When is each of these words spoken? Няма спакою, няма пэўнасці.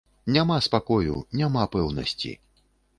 Няма 0.35 0.57
спакою, 0.67 1.13
няма 1.43 1.69
пэўнасці. 1.77 2.37